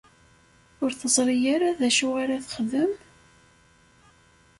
Ur 0.83 0.91
teẓri 0.99 1.37
ara 1.55 1.77
d 1.79 1.81
acu 1.87 2.07
ara 2.23 2.43
texdem? 2.45 2.91